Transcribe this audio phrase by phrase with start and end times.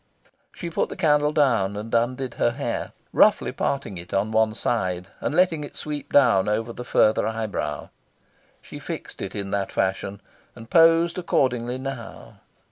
[0.51, 5.09] She put the candle down, and undid her hair, roughly parting it on one side,
[5.19, 7.89] and letting it sweep down over the further eyebrow.
[8.63, 10.19] She fixed it in that fashion,
[10.55, 11.77] and posed accordingly.
[11.77, 12.37] Now!